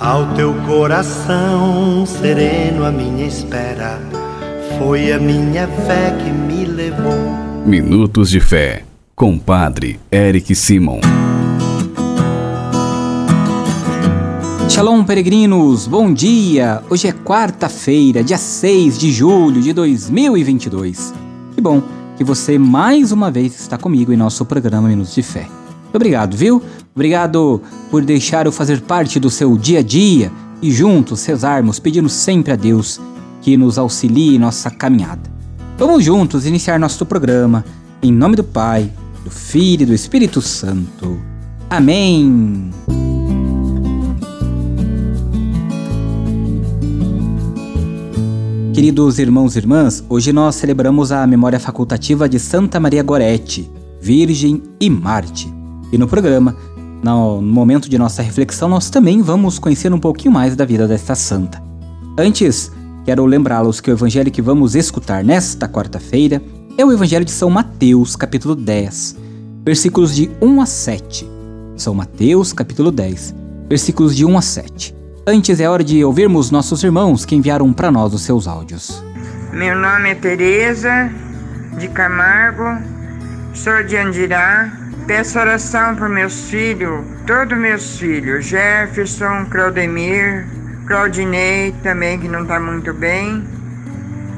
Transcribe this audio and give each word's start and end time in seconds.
Ao 0.00 0.34
teu 0.34 0.52
coração 0.66 2.04
sereno, 2.04 2.84
a 2.84 2.90
minha 2.90 3.24
espera 3.24 4.00
foi 4.76 5.12
a 5.12 5.20
minha 5.20 5.68
fé 5.68 6.10
que 6.18 6.30
me 6.30 6.64
levou. 6.64 7.14
Minutos 7.64 8.28
de 8.28 8.40
Fé, 8.40 8.84
com 9.14 9.38
Padre 9.38 10.00
Eric 10.10 10.52
Simon. 10.56 10.98
Shalom, 14.68 15.04
peregrinos! 15.04 15.86
Bom 15.86 16.12
dia! 16.12 16.82
Hoje 16.90 17.06
é 17.06 17.12
quarta-feira, 17.12 18.24
dia 18.24 18.36
6 18.36 18.98
de 18.98 19.12
julho 19.12 19.62
de 19.62 19.72
2022. 19.72 21.14
Que 21.54 21.60
bom 21.60 21.80
que 22.16 22.24
você 22.24 22.58
mais 22.58 23.12
uma 23.12 23.30
vez 23.30 23.60
está 23.60 23.78
comigo 23.78 24.12
em 24.12 24.16
nosso 24.16 24.44
programa 24.44 24.88
Minutos 24.88 25.14
de 25.14 25.22
Fé. 25.22 25.46
Obrigado, 25.92 26.36
viu? 26.36 26.60
Obrigado 26.92 27.62
por 27.94 28.04
deixar 28.04 28.44
eu 28.44 28.50
fazer 28.50 28.80
parte 28.80 29.20
do 29.20 29.30
seu 29.30 29.56
dia 29.56 29.78
a 29.78 29.82
dia 29.82 30.32
e 30.60 30.72
juntos 30.72 31.24
rezarmos 31.26 31.78
pedindo 31.78 32.08
sempre 32.08 32.52
a 32.52 32.56
Deus 32.56 33.00
que 33.40 33.56
nos 33.56 33.78
auxilie 33.78 34.34
em 34.34 34.38
nossa 34.40 34.68
caminhada. 34.68 35.30
Vamos 35.78 36.02
juntos 36.02 36.44
iniciar 36.44 36.76
nosso 36.80 37.06
programa 37.06 37.64
em 38.02 38.10
nome 38.10 38.34
do 38.34 38.42
Pai, 38.42 38.90
do 39.22 39.30
Filho 39.30 39.84
e 39.84 39.86
do 39.86 39.94
Espírito 39.94 40.42
Santo. 40.42 41.20
Amém. 41.70 42.72
Queridos 48.74 49.20
irmãos 49.20 49.54
e 49.54 49.58
irmãs, 49.60 50.02
hoje 50.08 50.32
nós 50.32 50.56
celebramos 50.56 51.12
a 51.12 51.24
memória 51.28 51.60
facultativa 51.60 52.28
de 52.28 52.40
Santa 52.40 52.80
Maria 52.80 53.04
Gorete, 53.04 53.70
Virgem 54.00 54.64
e 54.80 54.90
Marte. 54.90 55.48
E 55.92 55.96
no 55.96 56.08
programa 56.08 56.56
no 57.04 57.42
momento 57.42 57.88
de 57.88 57.98
nossa 57.98 58.22
reflexão, 58.22 58.66
nós 58.66 58.88
também 58.88 59.20
vamos 59.20 59.58
conhecer 59.58 59.92
um 59.92 60.00
pouquinho 60.00 60.32
mais 60.32 60.56
da 60.56 60.64
vida 60.64 60.88
desta 60.88 61.14
santa. 61.14 61.62
Antes, 62.18 62.72
quero 63.04 63.26
lembrá-los 63.26 63.78
que 63.78 63.90
o 63.90 63.92
evangelho 63.92 64.30
que 64.30 64.40
vamos 64.40 64.74
escutar 64.74 65.22
nesta 65.22 65.68
quarta-feira 65.68 66.40
é 66.78 66.84
o 66.84 66.90
evangelho 66.90 67.24
de 67.24 67.30
São 67.30 67.50
Mateus, 67.50 68.16
capítulo 68.16 68.54
10, 68.54 69.16
versículos 69.64 70.16
de 70.16 70.30
1 70.40 70.60
a 70.62 70.66
7. 70.66 71.30
São 71.76 71.94
Mateus, 71.94 72.54
capítulo 72.54 72.90
10, 72.90 73.34
versículos 73.68 74.16
de 74.16 74.24
1 74.24 74.38
a 74.38 74.42
7. 74.42 74.96
Antes 75.26 75.60
é 75.60 75.68
hora 75.68 75.84
de 75.84 76.02
ouvirmos 76.02 76.50
nossos 76.50 76.82
irmãos 76.82 77.26
que 77.26 77.34
enviaram 77.34 77.70
para 77.72 77.90
nós 77.90 78.14
os 78.14 78.22
seus 78.22 78.48
áudios. 78.48 79.04
Meu 79.52 79.76
nome 79.76 80.10
é 80.10 80.14
Teresa 80.14 81.10
de 81.78 81.88
Camargo, 81.88 82.64
sou 83.52 83.84
de 83.84 83.96
Andirá, 83.96 84.83
Peço 85.06 85.38
oração 85.38 85.94
por 85.96 86.08
meus 86.08 86.48
filhos, 86.48 87.04
todos 87.26 87.58
meus 87.58 87.98
filhos, 87.98 88.46
Jefferson, 88.46 89.44
Claudemir, 89.50 90.46
Claudinei 90.86 91.72
também, 91.82 92.18
que 92.18 92.26
não 92.26 92.42
está 92.42 92.58
muito 92.58 92.94
bem, 92.94 93.44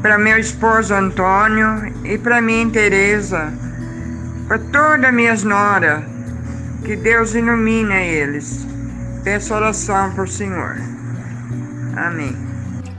para 0.02 0.18
meu 0.18 0.36
esposo 0.36 0.92
Antônio 0.92 1.94
e 2.04 2.18
para 2.18 2.40
mim, 2.40 2.68
Tereza, 2.70 3.52
para 4.48 4.58
todas 4.58 5.14
minhas 5.14 5.44
noras, 5.44 6.02
que 6.84 6.96
Deus 6.96 7.36
ilumine 7.36 7.94
eles. 7.94 8.66
Peço 9.22 9.54
oração 9.54 10.12
por 10.14 10.28
Senhor. 10.28 10.76
Amém. 11.96 12.36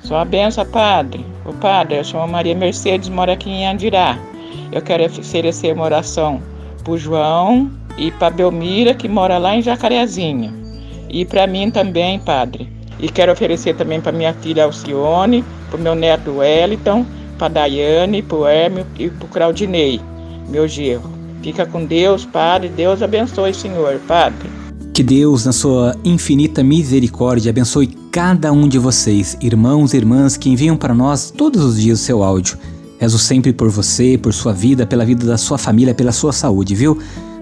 Sua 0.03 0.23
benção, 0.23 0.65
Padre. 0.65 1.25
O 1.43 1.51
Padre, 1.53 1.97
eu 1.97 2.03
sou 2.05 2.25
Maria 2.27 2.55
Mercedes, 2.55 3.09
moro 3.09 3.31
aqui 3.31 3.49
em 3.49 3.67
Andirá. 3.67 4.17
Eu 4.71 4.81
quero 4.81 5.03
oferecer 5.03 5.73
uma 5.73 5.83
oração 5.83 6.41
pro 6.87 6.97
João 6.97 7.69
e 7.97 8.09
para 8.11 8.29
Belmira, 8.29 8.93
que 8.93 9.09
mora 9.09 9.37
lá 9.37 9.53
em 9.53 9.61
Jacarezinho. 9.61 10.53
E 11.09 11.25
para 11.25 11.45
mim 11.45 11.69
também, 11.69 12.17
padre. 12.17 12.69
E 12.97 13.09
quero 13.09 13.33
oferecer 13.33 13.75
também 13.75 13.99
para 13.99 14.13
minha 14.13 14.33
filha 14.33 14.63
Alcione, 14.63 15.43
para 15.69 15.79
meu 15.79 15.93
neto 15.93 16.37
Wellington, 16.37 17.05
para 17.37 17.49
Daiane, 17.49 18.21
para 18.21 18.37
o 18.37 18.47
Hermio 18.47 18.85
e 18.97 19.09
para 19.09 19.25
o 19.25 19.27
Claudinei, 19.27 19.99
meu 20.49 20.65
genro. 20.65 21.11
Fica 21.43 21.65
com 21.65 21.85
Deus, 21.85 22.25
Padre. 22.25 22.69
Deus 22.69 23.01
abençoe, 23.01 23.53
Senhor, 23.53 23.99
Padre. 24.07 24.49
Que 24.93 25.03
Deus, 25.03 25.45
na 25.45 25.51
sua 25.51 25.93
infinita 26.03 26.63
misericórdia, 26.63 27.49
abençoe 27.49 27.87
cada 28.11 28.51
um 28.51 28.67
de 28.67 28.79
vocês, 28.79 29.37
irmãos 29.41 29.93
e 29.93 29.97
irmãs 29.97 30.37
que 30.37 30.49
enviam 30.49 30.77
para 30.77 30.93
nós 30.93 31.29
todos 31.29 31.63
os 31.63 31.79
dias 31.79 31.99
o 31.99 32.03
seu 32.03 32.23
áudio. 32.23 32.57
Rezo 32.99 33.19
sempre 33.19 33.53
por 33.53 33.69
você, 33.69 34.17
por 34.17 34.33
sua 34.33 34.53
vida, 34.53 34.85
pela 34.85 35.05
vida 35.05 35.25
da 35.25 35.37
sua 35.37 35.57
família, 35.57 35.93
pela 35.93 36.11
sua 36.11 36.33
saúde, 36.33 36.73
viu? 36.73 36.97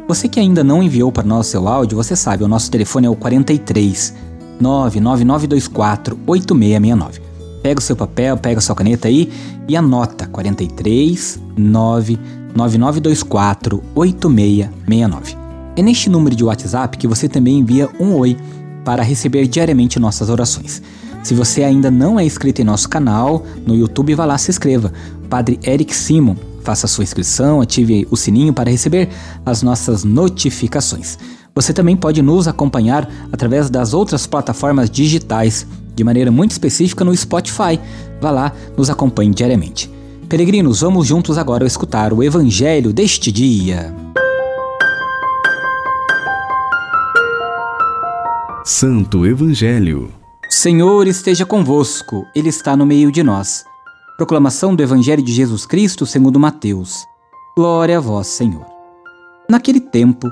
Você 0.07 0.27
que 0.27 0.39
ainda 0.39 0.63
não 0.63 0.83
enviou 0.83 1.11
para 1.11 1.23
nós 1.23 1.47
seu 1.47 1.67
áudio, 1.67 1.97
você 1.97 2.15
sabe, 2.15 2.43
o 2.43 2.47
nosso 2.47 2.69
telefone 2.69 3.07
é 3.07 3.09
o 3.09 3.15
43 3.15 4.13
99924 4.59 6.19
8669. 6.27 7.21
Pega 7.63 7.79
o 7.79 7.83
seu 7.83 7.95
papel, 7.95 8.37
pega 8.37 8.59
a 8.59 8.61
sua 8.61 8.75
caneta 8.75 9.07
aí 9.07 9.31
e 9.67 9.75
anota 9.75 10.27
43 10.27 11.39
99924 11.57 13.83
8669. 13.95 15.35
É 15.75 15.81
neste 15.81 16.07
número 16.09 16.35
de 16.35 16.43
WhatsApp 16.43 16.95
que 16.97 17.07
você 17.07 17.27
também 17.27 17.59
envia 17.59 17.89
um 17.99 18.13
oi 18.13 18.37
para 18.83 19.01
receber 19.01 19.47
diariamente 19.47 19.99
nossas 19.99 20.29
orações. 20.29 20.81
Se 21.23 21.33
você 21.33 21.63
ainda 21.63 21.89
não 21.89 22.19
é 22.19 22.23
inscrito 22.23 22.61
em 22.61 22.63
nosso 22.63 22.87
canal 22.87 23.43
no 23.65 23.75
YouTube, 23.75 24.13
vá 24.13 24.25
lá 24.25 24.37
se 24.37 24.51
inscreva. 24.51 24.93
Padre 25.25 25.59
Eric 25.63 25.95
Simon. 25.95 26.35
Faça 26.63 26.87
sua 26.87 27.03
inscrição, 27.03 27.61
ative 27.61 28.07
o 28.09 28.15
sininho 28.15 28.53
para 28.53 28.71
receber 28.71 29.09
as 29.45 29.61
nossas 29.61 30.03
notificações. 30.03 31.17
Você 31.53 31.73
também 31.73 31.95
pode 31.95 32.21
nos 32.21 32.47
acompanhar 32.47 33.09
através 33.31 33.69
das 33.69 33.93
outras 33.93 34.25
plataformas 34.25 34.89
digitais, 34.89 35.65
de 35.95 36.03
maneira 36.03 36.31
muito 36.31 36.51
específica 36.51 37.05
no 37.05 37.15
Spotify. 37.15 37.79
Vá 38.19 38.31
lá, 38.31 38.51
nos 38.77 38.89
acompanhe 38.89 39.33
diariamente. 39.33 39.89
Peregrinos, 40.27 40.81
vamos 40.81 41.05
juntos 41.07 41.37
agora 41.37 41.65
escutar 41.65 42.11
o 42.13 42.23
Evangelho 42.23 42.91
deste 42.91 43.31
dia. 43.31 43.93
Santo 48.65 49.25
Evangelho 49.25 50.11
Senhor 50.49 51.05
esteja 51.05 51.45
convosco, 51.45 52.25
Ele 52.33 52.49
está 52.49 52.75
no 52.75 52.85
meio 52.85 53.11
de 53.11 53.21
nós. 53.21 53.65
Proclamação 54.17 54.73
do 54.73 54.81
Evangelho 54.81 55.21
de 55.21 55.33
Jesus 55.33 55.65
Cristo 55.65 56.05
segundo 56.05 56.39
Mateus. 56.39 57.05
Glória 57.57 57.97
a 57.97 58.01
vós, 58.01 58.27
Senhor. 58.27 58.65
Naquele 59.49 59.81
tempo, 59.81 60.29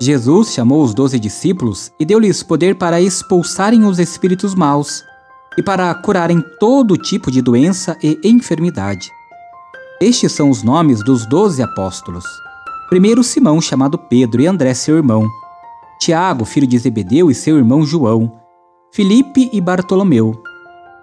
Jesus 0.00 0.54
chamou 0.54 0.82
os 0.82 0.94
doze 0.94 1.20
discípulos 1.20 1.92
e 2.00 2.04
deu-lhes 2.06 2.42
poder 2.42 2.76
para 2.76 2.98
expulsarem 3.00 3.84
os 3.84 3.98
espíritos 3.98 4.54
maus 4.54 5.04
e 5.58 5.62
para 5.62 5.94
curarem 5.94 6.42
todo 6.58 6.96
tipo 6.96 7.30
de 7.30 7.42
doença 7.42 7.98
e 8.02 8.18
enfermidade. 8.24 9.10
Estes 10.00 10.32
são 10.32 10.48
os 10.48 10.62
nomes 10.62 11.04
dos 11.04 11.26
doze 11.26 11.62
apóstolos. 11.62 12.24
Primeiro 12.88 13.22
Simão, 13.22 13.60
chamado 13.60 13.98
Pedro, 13.98 14.40
e 14.40 14.46
André, 14.46 14.72
seu 14.72 14.96
irmão. 14.96 15.28
Tiago, 16.00 16.46
filho 16.46 16.66
de 16.66 16.78
Zebedeu, 16.78 17.30
e 17.30 17.34
seu 17.34 17.58
irmão 17.58 17.84
João 17.84 18.32
Filipe 18.96 19.50
e 19.52 19.60
Bartolomeu, 19.60 20.42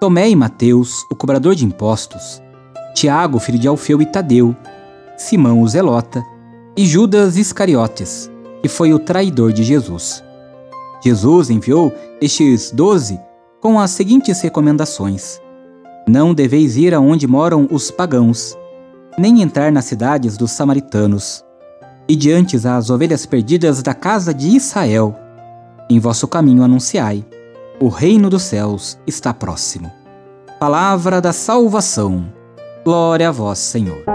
Tomé 0.04 0.30
e 0.30 0.36
Mateus, 0.36 1.06
o 1.10 1.16
cobrador 1.16 1.56
de 1.56 1.64
impostos, 1.64 2.42
Tiago, 2.94 3.40
filho 3.40 3.58
de 3.58 3.70
Alfeu 3.70 4.02
e 4.02 4.06
Tadeu, 4.06 4.54
Simão 5.16 5.62
o 5.62 5.68
Zelota 5.70 6.22
e 6.76 6.86
Judas 6.86 7.38
Iscariotes, 7.38 8.30
que 8.62 8.68
foi 8.68 8.94
o 8.94 9.00
traidor 9.00 9.54
de 9.54 9.64
Jesus. 9.64 10.22
Jesus 11.02 11.50
enviou 11.50 11.94
estes 12.20 12.70
doze 12.70 13.18
com 13.62 13.80
as 13.80 13.92
seguintes 13.92 14.42
recomendações: 14.42 15.40
Não 16.06 16.34
deveis 16.34 16.76
ir 16.76 16.94
aonde 16.94 17.26
moram 17.26 17.66
os 17.72 17.90
pagãos, 17.90 18.58
nem 19.18 19.42
entrar 19.42 19.72
nas 19.72 19.86
cidades 19.86 20.36
dos 20.36 20.52
samaritanos, 20.52 21.46
e 22.10 22.16
diante 22.18 22.58
as 22.68 22.90
ovelhas 22.90 23.26
perdidas 23.26 23.82
da 23.82 23.94
casa 23.94 24.34
de 24.34 24.50
Israel. 24.50 25.16
Em 25.90 25.98
vosso 25.98 26.28
caminho 26.28 26.62
anunciai 26.62 27.26
o 27.84 27.90
reino 27.90 28.30
dos 28.30 28.44
céus 28.44 28.98
está 29.06 29.34
próximo. 29.34 29.92
Palavra 30.58 31.20
da 31.20 31.34
salvação. 31.34 32.32
Glória 32.86 33.28
a 33.28 33.32
vós, 33.32 33.60
Senhor. 33.60 34.06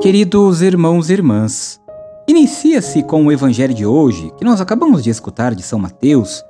Queridos 0.00 0.62
irmãos 0.62 1.10
e 1.10 1.12
irmãs, 1.12 1.78
inicia-se 2.26 3.02
com 3.02 3.26
o 3.26 3.30
evangelho 3.30 3.74
de 3.74 3.84
hoje, 3.84 4.32
que 4.38 4.46
nós 4.46 4.62
acabamos 4.62 5.04
de 5.04 5.10
escutar 5.10 5.54
de 5.54 5.62
São 5.62 5.78
Mateus, 5.78 6.42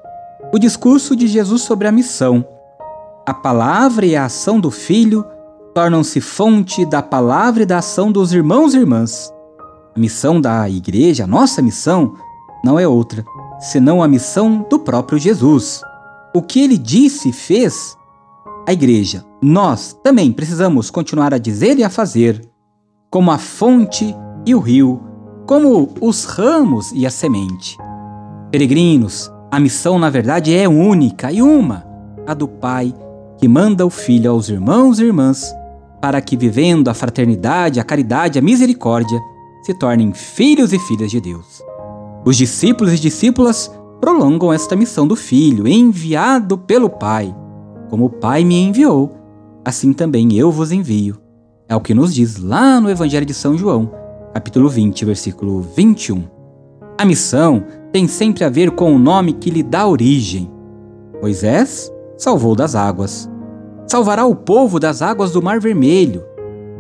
o 0.55 0.59
discurso 0.61 1.17
de 1.17 1.27
Jesus 1.27 1.63
sobre 1.63 1.89
a 1.89 1.93
missão. 1.93 2.47
A 3.27 3.35
palavra 3.35 4.07
e 4.07 4.15
a 4.15 4.27
ação 4.27 4.61
do 4.61 4.71
Filho 4.71 5.25
tornam-se 5.75 6.21
fonte 6.21 6.87
da 6.87 7.03
palavra 7.03 7.65
e 7.65 7.67
da 7.67 7.79
ação 7.79 8.13
dos 8.13 8.33
irmãos 8.33 8.73
e 8.73 8.79
irmãs. 8.79 9.33
A 9.97 9.99
missão 9.99 10.41
da 10.41 10.71
igreja, 10.71 11.25
a 11.25 11.27
nossa 11.27 11.61
missão, 11.61 12.15
não 12.67 12.81
é 12.81 12.87
outra 12.87 13.25
senão 13.61 14.03
a 14.03 14.09
missão 14.09 14.67
do 14.69 14.79
próprio 14.79 15.19
Jesus. 15.19 15.81
O 16.35 16.43
que 16.43 16.61
ele 16.61 16.77
disse 16.77 17.31
e 17.31 17.33
fez, 17.33 17.97
a 18.67 18.73
igreja, 18.73 19.25
nós 19.41 19.97
também 20.03 20.33
precisamos 20.33 20.91
continuar 20.91 21.33
a 21.33 21.39
dizer 21.39 21.79
e 21.79 21.85
a 21.85 21.89
fazer, 21.89 22.43
como 23.11 23.31
a 23.31 23.39
fonte 23.39 24.15
e 24.45 24.55
o 24.55 24.59
rio, 24.59 25.01
como 25.47 25.95
os 26.01 26.25
ramos 26.25 26.93
e 26.93 27.07
a 27.07 27.11
semente. 27.11 27.79
Peregrinos, 28.51 29.31
a 29.51 29.61
missão 29.61 29.99
na 29.99 30.11
verdade 30.11 30.55
é 30.55 30.69
única 30.69 31.31
e 31.33 31.41
uma, 31.41 31.87
a 32.27 32.35
do 32.35 32.49
Pai 32.49 32.93
que 33.39 33.47
manda 33.47 33.87
o 33.87 33.91
Filho 33.91 34.31
aos 34.31 34.49
irmãos 34.49 34.99
e 34.99 35.05
irmãs 35.05 35.55
para 36.01 36.21
que, 36.21 36.37
vivendo 36.37 36.89
a 36.89 36.95
fraternidade, 36.95 37.81
a 37.81 37.85
caridade, 37.85 38.39
a 38.39 38.43
misericórdia, 38.43 39.19
se 39.63 39.73
tornem 39.75 40.13
filhos 40.13 40.73
e 40.73 40.79
filhas 40.79 41.11
de 41.11 41.21
Deus. 41.21 41.66
Os 42.27 42.37
discípulos 42.37 42.93
e 42.93 42.99
discípulas 42.99 43.73
prolongam 44.01 44.53
esta 44.53 44.75
missão 44.75 45.07
do 45.07 45.15
Filho, 45.15 45.69
enviado 45.69 46.59
pelo 46.59 46.91
Pai. 46.91 47.33
Como 47.89 48.07
o 48.07 48.11
Pai 48.11 48.43
me 48.43 48.61
enviou, 48.61 49.17
assim 49.65 49.93
também 49.93 50.35
eu 50.35 50.51
vos 50.51 50.73
envio. 50.73 51.21
É 51.69 51.77
o 51.77 51.81
que 51.81 51.95
nos 51.95 52.13
diz 52.13 52.37
lá 52.37 52.81
no 52.81 52.91
Evangelho 52.91 53.25
de 53.25 53.33
São 53.33 53.57
João, 53.57 53.93
capítulo 54.35 54.69
20, 54.69 55.05
versículo 55.05 55.61
21. 55.77 56.25
A 56.99 57.05
missão 57.05 57.65
tem 57.93 58.09
sempre 58.09 58.43
a 58.43 58.49
ver 58.49 58.73
com 58.73 58.93
o 58.93 58.99
nome 58.99 59.33
que 59.33 59.49
lhe 59.49 59.63
dá 59.63 59.87
origem. 59.87 60.51
Moisés 61.23 61.93
salvou 62.19 62.57
das 62.57 62.75
águas. 62.75 63.31
Salvará 63.87 64.27
o 64.27 64.35
povo 64.35 64.81
das 64.81 65.01
águas 65.01 65.31
do 65.31 65.41
Mar 65.41 65.61
Vermelho. 65.61 66.25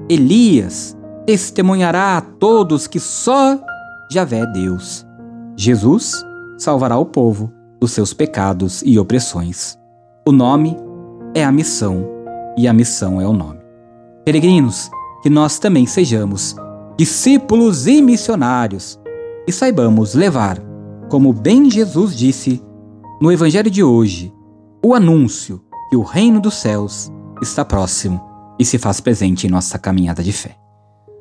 Elias 0.08 0.96
testemunhará 1.24 2.16
a 2.16 2.20
todos 2.20 2.88
que 2.88 2.98
só 2.98 3.60
Javé 4.10 4.40
é 4.40 4.46
Deus. 4.46 5.05
Jesus 5.56 6.12
salvará 6.58 6.98
o 6.98 7.06
povo 7.06 7.50
dos 7.80 7.92
seus 7.92 8.12
pecados 8.12 8.82
e 8.84 8.98
opressões. 8.98 9.78
O 10.26 10.32
nome 10.32 10.76
é 11.34 11.44
a 11.44 11.50
missão 11.50 12.06
e 12.56 12.68
a 12.68 12.72
missão 12.72 13.20
é 13.20 13.26
o 13.26 13.32
nome. 13.32 13.60
Peregrinos, 14.24 14.90
que 15.22 15.30
nós 15.30 15.58
também 15.58 15.86
sejamos 15.86 16.54
discípulos 16.96 17.86
e 17.86 18.02
missionários 18.02 18.98
e 19.46 19.52
saibamos 19.52 20.14
levar, 20.14 20.58
como 21.08 21.32
bem 21.32 21.70
Jesus 21.70 22.16
disse 22.16 22.62
no 23.20 23.32
Evangelho 23.32 23.70
de 23.70 23.82
hoje, 23.82 24.32
o 24.84 24.94
anúncio 24.94 25.62
que 25.88 25.96
o 25.96 26.02
reino 26.02 26.40
dos 26.40 26.54
céus 26.54 27.10
está 27.40 27.64
próximo 27.64 28.20
e 28.58 28.64
se 28.64 28.78
faz 28.78 29.00
presente 29.00 29.46
em 29.46 29.50
nossa 29.50 29.78
caminhada 29.78 30.22
de 30.22 30.32
fé. 30.32 30.56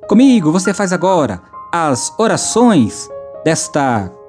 Comigo 0.07 0.51
você 0.51 0.73
faz 0.73 0.91
agora 0.91 1.41
as 1.71 2.13
orações 2.17 3.09
desta 3.43 4.11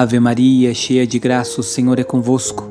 Ave 0.00 0.18
Maria, 0.18 0.72
cheia 0.72 1.06
de 1.06 1.18
graça, 1.18 1.60
o 1.60 1.62
Senhor 1.62 1.98
é 1.98 2.02
convosco. 2.02 2.64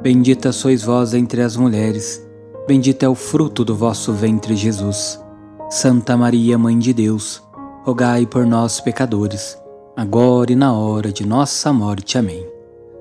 Bendita 0.00 0.52
sois 0.52 0.84
vós 0.84 1.12
entre 1.12 1.42
as 1.42 1.56
mulheres, 1.56 2.24
bendito 2.68 3.02
é 3.02 3.08
o 3.08 3.16
fruto 3.16 3.64
do 3.64 3.74
vosso 3.74 4.12
ventre, 4.12 4.54
Jesus. 4.54 5.20
Santa 5.68 6.16
Maria, 6.16 6.56
Mãe 6.56 6.78
de 6.78 6.92
Deus, 6.92 7.42
rogai 7.82 8.26
por 8.26 8.46
nós, 8.46 8.80
pecadores, 8.80 9.58
agora 9.96 10.52
e 10.52 10.54
na 10.54 10.72
hora 10.72 11.12
de 11.12 11.26
nossa 11.26 11.72
morte. 11.72 12.16
Amém. 12.16 12.46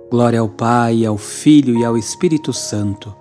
Glória 0.09 0.39
ao 0.39 0.49
Pai, 0.49 1.05
ao 1.05 1.15
Filho 1.15 1.77
e 1.77 1.85
ao 1.85 1.95
Espírito 1.95 2.51
Santo 2.51 3.15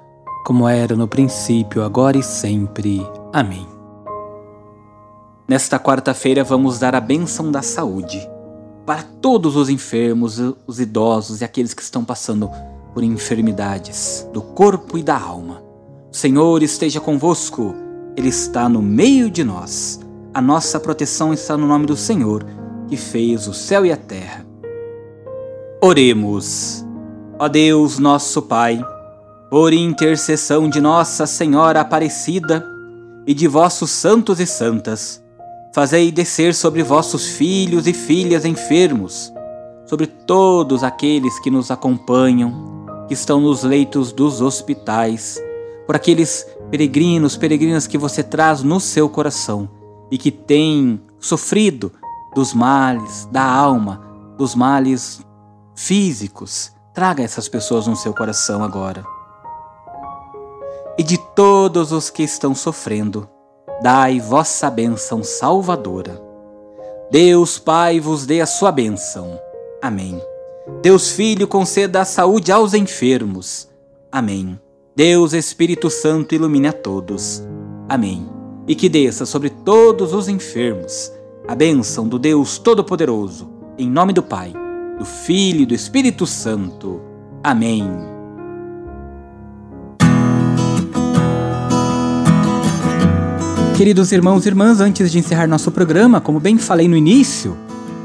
como 0.46 0.66
era 0.66 0.96
no 0.96 1.06
princípio, 1.06 1.82
agora 1.82 2.16
e 2.16 2.22
sempre. 2.22 3.06
Amém. 3.30 3.66
Nesta 5.46 5.78
quarta-feira 5.78 6.42
vamos 6.42 6.78
dar 6.78 6.94
a 6.94 7.00
bênção 7.00 7.52
da 7.52 7.60
saúde 7.60 8.35
para 8.86 9.02
todos 9.02 9.56
os 9.56 9.68
enfermos, 9.68 10.40
os 10.64 10.78
idosos 10.78 11.40
e 11.40 11.44
aqueles 11.44 11.74
que 11.74 11.82
estão 11.82 12.04
passando 12.04 12.48
por 12.94 13.02
enfermidades 13.02 14.26
do 14.32 14.40
corpo 14.40 14.96
e 14.96 15.02
da 15.02 15.18
alma. 15.18 15.60
O 16.10 16.16
Senhor 16.16 16.62
esteja 16.62 17.00
convosco, 17.00 17.74
Ele 18.16 18.28
está 18.28 18.68
no 18.68 18.80
meio 18.80 19.28
de 19.28 19.42
nós. 19.42 20.00
A 20.32 20.40
nossa 20.40 20.78
proteção 20.78 21.34
está 21.34 21.56
no 21.56 21.66
nome 21.66 21.84
do 21.84 21.96
Senhor, 21.96 22.46
que 22.88 22.96
fez 22.96 23.48
o 23.48 23.52
céu 23.52 23.84
e 23.84 23.90
a 23.90 23.96
terra. 23.96 24.46
Oremos. 25.82 26.86
Ó 27.38 27.48
Deus, 27.48 27.98
nosso 27.98 28.40
Pai, 28.40 28.82
por 29.50 29.72
intercessão 29.72 30.70
de 30.70 30.80
Nossa 30.80 31.26
Senhora 31.26 31.80
Aparecida 31.80 32.64
e 33.26 33.34
de 33.34 33.46
vossos 33.46 33.90
santos 33.90 34.40
e 34.40 34.46
santas, 34.46 35.22
fazei 35.76 36.10
descer 36.10 36.54
sobre 36.54 36.82
vossos 36.82 37.26
filhos 37.26 37.86
e 37.86 37.92
filhas 37.92 38.46
enfermos, 38.46 39.30
sobre 39.84 40.06
todos 40.06 40.82
aqueles 40.82 41.38
que 41.38 41.50
nos 41.50 41.70
acompanham, 41.70 43.04
que 43.06 43.12
estão 43.12 43.42
nos 43.42 43.62
leitos 43.62 44.10
dos 44.10 44.40
hospitais, 44.40 45.38
por 45.86 45.94
aqueles 45.94 46.46
peregrinos, 46.70 47.36
peregrinas 47.36 47.86
que 47.86 47.98
você 47.98 48.22
traz 48.22 48.62
no 48.62 48.80
seu 48.80 49.06
coração 49.06 49.68
e 50.10 50.16
que 50.16 50.30
têm 50.30 50.98
sofrido 51.20 51.92
dos 52.34 52.54
males 52.54 53.28
da 53.30 53.44
alma, 53.44 54.00
dos 54.38 54.54
males 54.54 55.20
físicos. 55.74 56.72
Traga 56.94 57.22
essas 57.22 57.50
pessoas 57.50 57.86
no 57.86 57.96
seu 57.96 58.14
coração 58.14 58.64
agora 58.64 59.04
e 60.98 61.02
de 61.02 61.18
todos 61.34 61.92
os 61.92 62.08
que 62.08 62.22
estão 62.22 62.54
sofrendo, 62.54 63.28
dai 63.82 64.20
vossa 64.20 64.70
bênção 64.70 65.22
salvadora. 65.22 66.20
Deus 67.10 67.58
Pai 67.58 68.00
vos 68.00 68.26
dê 68.26 68.40
a 68.40 68.46
sua 68.46 68.72
bênção. 68.72 69.38
Amém. 69.80 70.20
Deus 70.82 71.10
Filho 71.10 71.46
conceda 71.46 72.00
a 72.00 72.04
saúde 72.04 72.50
aos 72.50 72.74
enfermos. 72.74 73.68
Amém. 74.10 74.58
Deus 74.94 75.32
Espírito 75.32 75.90
Santo 75.90 76.34
ilumine 76.34 76.68
a 76.68 76.72
todos. 76.72 77.42
Amém. 77.88 78.26
E 78.66 78.74
que 78.74 78.88
desça 78.88 79.24
sobre 79.24 79.50
todos 79.50 80.12
os 80.12 80.28
enfermos 80.28 81.12
a 81.46 81.54
bênção 81.54 82.08
do 82.08 82.18
Deus 82.18 82.58
Todo-Poderoso, 82.58 83.48
em 83.78 83.88
nome 83.88 84.12
do 84.12 84.22
Pai, 84.22 84.52
do 84.98 85.04
Filho 85.04 85.60
e 85.60 85.66
do 85.66 85.74
Espírito 85.74 86.26
Santo. 86.26 87.00
Amém. 87.42 88.15
Queridos 93.76 94.10
irmãos 94.10 94.46
e 94.46 94.48
irmãs, 94.48 94.80
antes 94.80 95.12
de 95.12 95.18
encerrar 95.18 95.46
nosso 95.46 95.70
programa, 95.70 96.18
como 96.18 96.40
bem 96.40 96.56
falei 96.56 96.88
no 96.88 96.96
início, 96.96 97.54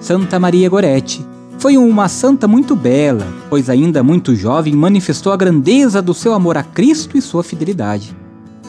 Santa 0.02 0.38
Maria 0.38 0.70
Goretti 0.70 1.26
foi 1.60 1.78
uma 1.78 2.10
santa 2.10 2.46
muito 2.46 2.76
bela, 2.76 3.26
pois 3.50 3.70
ainda 3.70 4.04
muito 4.04 4.36
jovem 4.36 4.76
manifestou 4.76 5.32
a 5.32 5.38
grandeza 5.38 6.02
do 6.02 6.14
seu 6.14 6.34
amor 6.34 6.58
a 6.58 6.64
Cristo 6.64 7.18
e 7.18 7.22
sua 7.22 7.42
fidelidade. 7.42 8.14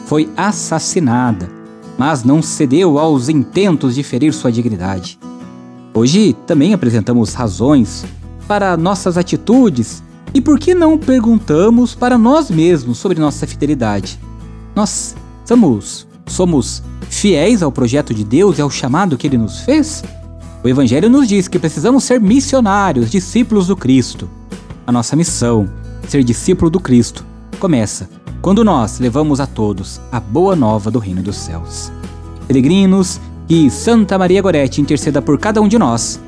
Foi 0.05 0.29
assassinada, 0.37 1.49
mas 1.97 2.23
não 2.23 2.41
cedeu 2.41 2.97
aos 2.97 3.27
intentos 3.27 3.95
de 3.95 4.01
ferir 4.01 4.33
sua 4.33 4.49
dignidade. 4.49 5.19
Hoje 5.93 6.33
também 6.47 6.73
apresentamos 6.73 7.33
razões 7.33 8.05
para 8.47 8.77
nossas 8.77 9.17
atitudes 9.17 10.01
e 10.33 10.39
por 10.39 10.57
que 10.57 10.73
não 10.73 10.97
perguntamos 10.97 11.93
para 11.93 12.17
nós 12.17 12.49
mesmos 12.49 12.97
sobre 12.97 13.19
nossa 13.19 13.45
fidelidade? 13.45 14.17
Nós 14.73 15.17
somos 15.43 16.07
somos 16.25 16.83
fiéis 17.09 17.61
ao 17.61 17.71
projeto 17.71 18.13
de 18.13 18.23
Deus 18.23 18.57
e 18.57 18.61
ao 18.61 18.69
chamado 18.69 19.17
que 19.17 19.27
ele 19.27 19.37
nos 19.37 19.61
fez? 19.61 20.03
O 20.63 20.69
Evangelho 20.69 21.09
nos 21.09 21.27
diz 21.27 21.47
que 21.47 21.59
precisamos 21.59 22.03
ser 22.03 22.21
missionários, 22.21 23.11
discípulos 23.11 23.67
do 23.67 23.75
Cristo. 23.75 24.29
A 24.87 24.91
nossa 24.91 25.15
missão, 25.15 25.69
ser 26.07 26.23
discípulo 26.23 26.69
do 26.69 26.79
Cristo, 26.79 27.25
começa 27.59 28.09
quando 28.41 28.63
nós 28.63 28.99
levamos 28.99 29.39
a 29.39 29.47
todos 29.47 30.01
a 30.11 30.19
boa 30.19 30.55
nova 30.55 30.91
do 30.91 30.99
Reino 30.99 31.21
dos 31.21 31.35
Céus. 31.35 31.91
Peregrinos, 32.47 33.19
que 33.47 33.69
Santa 33.69 34.17
Maria 34.17 34.41
Gorete 34.41 34.81
interceda 34.81 35.21
por 35.21 35.37
cada 35.37 35.61
um 35.61 35.67
de 35.67 35.77
nós 35.77 36.19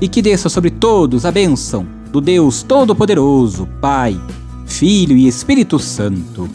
e 0.00 0.08
que 0.08 0.22
desça 0.22 0.48
sobre 0.48 0.70
todos 0.70 1.26
a 1.26 1.30
bênção 1.30 1.86
do 2.10 2.20
Deus 2.20 2.62
Todo-Poderoso, 2.62 3.68
Pai, 3.80 4.20
Filho 4.66 5.16
e 5.16 5.28
Espírito 5.28 5.78
Santo. 5.78 6.48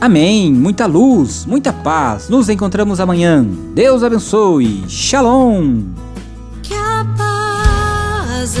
Amém. 0.00 0.52
Muita 0.52 0.86
luz, 0.86 1.46
muita 1.46 1.72
paz. 1.72 2.28
Nos 2.28 2.48
encontramos 2.48 3.00
amanhã. 3.00 3.44
Deus 3.74 4.02
abençoe. 4.02 4.84
Shalom. 4.88 5.82
Que 6.62 6.74
a 6.74 7.06
paz 7.16 8.56